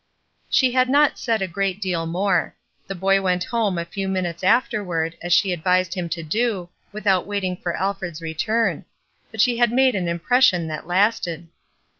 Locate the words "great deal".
1.47-2.07